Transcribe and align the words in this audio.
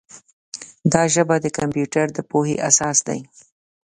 دا 0.93 1.03
ژبه 1.13 1.35
د 1.41 1.45
کمپیوټر 1.57 2.05
د 2.13 2.19
پوهې 2.29 2.55
اساس 2.69 2.97
دی. 3.07 3.19